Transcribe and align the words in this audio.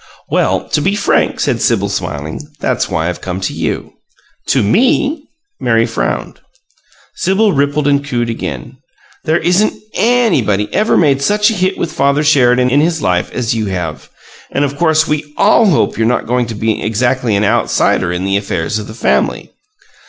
"Well, 0.31 0.67
to 0.69 0.81
be 0.81 0.95
frank," 0.95 1.39
said 1.39 1.61
Sibyl, 1.61 1.87
smiling, 1.87 2.41
"that's 2.59 2.89
why 2.89 3.07
I've 3.07 3.21
come 3.21 3.39
to 3.41 3.53
you." 3.53 3.93
"To 4.47 4.63
ME!" 4.63 5.25
Mary 5.59 5.85
frowned. 5.85 6.39
Sibyl 7.17 7.53
rippled 7.53 7.87
and 7.87 8.03
cooed 8.03 8.27
again. 8.27 8.77
"There 9.25 9.37
isn't 9.37 9.73
ANYBODY 9.93 10.73
ever 10.73 10.97
made 10.97 11.21
such 11.21 11.51
a 11.51 11.53
hit 11.53 11.77
with 11.77 11.93
Father 11.93 12.23
Sheridan 12.23 12.71
in 12.71 12.81
his 12.81 13.03
life 13.03 13.31
as 13.31 13.53
you 13.53 13.67
have. 13.67 14.09
And 14.51 14.65
of 14.65 14.75
course 14.75 15.07
we 15.07 15.35
ALL 15.37 15.67
hope 15.67 15.99
you're 15.99 16.07
not 16.07 16.25
going 16.25 16.47
to 16.47 16.55
be 16.55 16.81
exactly 16.81 17.35
an 17.35 17.43
outsider 17.45 18.11
in 18.11 18.25
the 18.25 18.37
affairs 18.37 18.79
of 18.79 18.87
the 18.87 18.95
family!" 18.95 19.51